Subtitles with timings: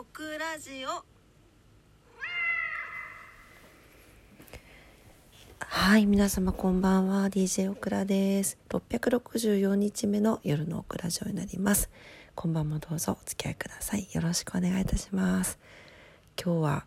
[0.00, 1.04] オクラジオ。
[5.58, 7.26] はい皆様こんばんは。
[7.26, 8.58] DJ オクラです。
[8.68, 11.90] 664日目の夜のオクラジオになります。
[12.36, 14.06] こんばんもどうぞお付き合いください。
[14.12, 15.58] よろしくお願いいたします。
[16.40, 16.86] 今日は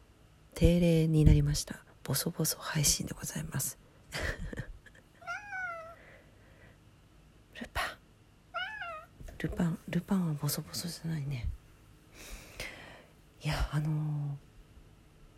[0.55, 1.83] 定例になりました。
[2.05, 3.77] ボソボソ配信でございます。
[7.59, 7.83] ルパン。
[9.37, 11.49] ルパンルパンはボソボソじゃないね。
[13.43, 13.89] いやあの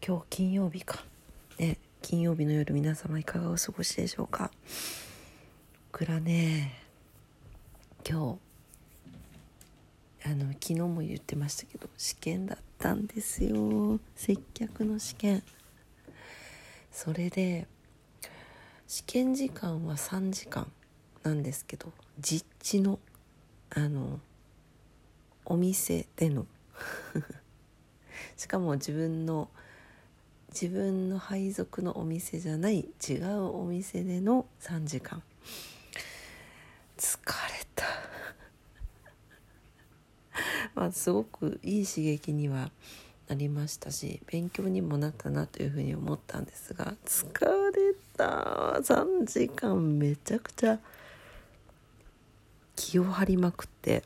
[0.02, 1.05] ー、今日金曜日か。
[1.58, 4.52] ね金曜日の夜皆様いかがお過ごしでしょうか。
[5.94, 6.82] 僕らね
[8.05, 8.38] 今
[10.22, 14.02] 日あの昨日も言ってましたけど試験だったんですよ。
[14.18, 15.41] 接客の試験。
[16.91, 17.68] それで
[18.85, 20.70] 試験時間は3時間
[21.24, 22.99] なんですけど実地の
[23.70, 24.20] あの
[25.46, 26.46] お店での
[28.38, 29.50] しかも自分の
[30.54, 35.24] 自分の配属のお店じゃない違うお店での3時間。
[36.96, 37.85] 疲れた。
[40.76, 42.72] まあすごくいい刺激には
[43.27, 47.26] なりましたし勉強にもなったなというふうに思ったんですが疲
[47.72, 48.79] れた。
[48.79, 50.79] 3時間めちゃくちゃ
[52.76, 54.04] 気を張りまくって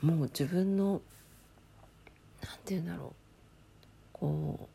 [0.00, 1.00] もう自分の
[2.42, 3.21] 何て言うんだろう。
[4.22, 4.68] こ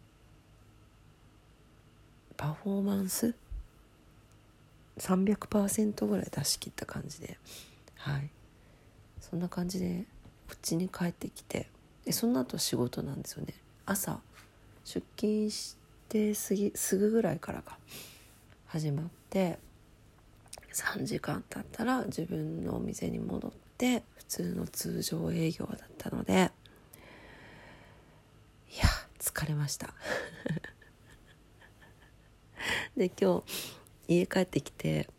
[2.32, 3.34] うパフォーマンス
[5.00, 7.38] ？300%ぐらい出し切った感じで。
[7.96, 8.30] はい。
[9.22, 10.04] そんな感じで
[10.50, 11.70] こっちに帰ってきて。
[12.04, 13.54] でその後仕事なんですよね。
[13.86, 14.20] 朝
[14.84, 15.78] 出勤し
[16.10, 17.78] てすぎすぐぐらいからが
[18.66, 19.60] 始まって
[20.74, 26.52] 3時間経ったら自分のお店に戻って普通の通常営業だったので
[28.74, 28.84] いや
[29.20, 29.94] 疲れました。
[32.96, 33.76] で今日
[34.08, 35.10] 家帰ってきて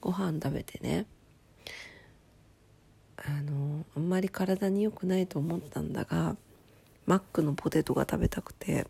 [0.00, 1.06] ご飯食べてね
[3.16, 6.36] あのあんまり体に良くないと思ったんだが
[7.06, 8.86] マックのポテトが食べたくて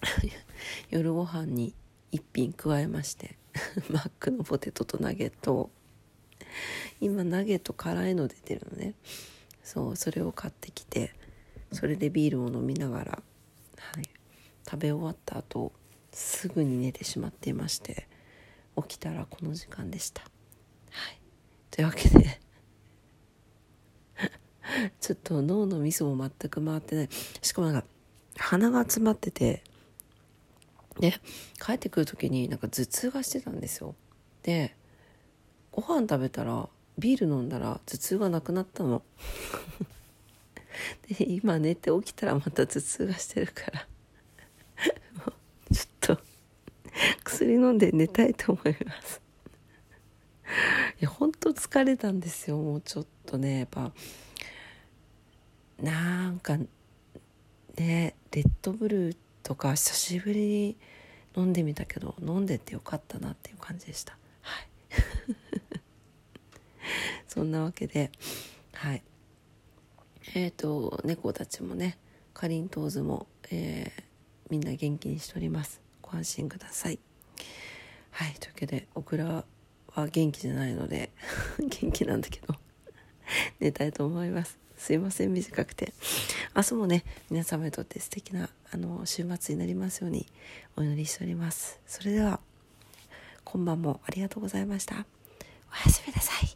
[0.88, 1.74] 夜ご飯に
[2.10, 3.36] 一品加えまして
[3.92, 5.70] マックのポテトとナゲットを。
[7.00, 8.94] 今ナゲット辛いの出てるのね。
[9.62, 11.14] そうそれを買ってきて
[11.72, 13.22] それでビールを飲みながら、
[13.78, 14.04] はい、
[14.64, 15.72] 食べ終わった後
[16.12, 18.06] すぐに寝てしまっていまして
[18.76, 20.22] 起きたらこの時間でした。
[20.22, 20.28] は
[21.10, 21.18] い、
[21.70, 22.40] というわけで
[25.00, 27.08] ちょっと脳の味噌も全く回ってない。
[27.40, 27.88] しかもなんか
[28.36, 29.62] 鼻が詰まってて
[31.00, 31.14] で
[31.60, 33.94] 帰ってくる時になんか頭痛がしてたんですよ。
[34.42, 34.76] で
[35.70, 36.68] ご飯食べたら
[36.98, 39.02] ビール飲んだら頭痛がなくなったの。
[41.18, 43.86] 今寝て起きたらまた頭痛がしてるから
[45.72, 46.18] ちょっと
[47.24, 49.20] 薬飲んで寝たいと思います。
[51.00, 53.60] いや本当疲れたんですよもうちょっとね。
[53.60, 53.92] やっぱ
[55.80, 56.58] なんか
[57.76, 60.76] ねレッドブルーとか久しぶりに
[61.36, 64.16] 飲んでみたけど飲んでてよかったなっていう感じでした。
[64.42, 64.68] はい。
[67.26, 68.10] そんなわけで
[68.74, 69.02] はい。
[70.34, 71.98] えっ、ー、と猫たちもね
[72.34, 74.02] かりんとうずも、えー、
[74.50, 75.80] みんな元気にしております。
[76.00, 76.98] ご安心ください。
[78.10, 79.44] はいというわけでオクラ
[79.88, 81.10] は元気じゃないので
[81.58, 82.54] 元気なんだけど
[83.60, 84.58] 寝たいと思います。
[84.76, 85.92] すいません短くて。
[86.56, 90.26] 明日もね皆様にとって素敵なあの週末になりますように
[90.76, 91.78] お祈りしております。
[91.86, 92.40] それでは
[93.44, 94.94] 今晩もありがとうございました。
[94.94, 96.51] おやすみなさい。